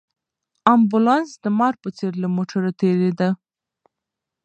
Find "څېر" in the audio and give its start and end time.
1.97-2.13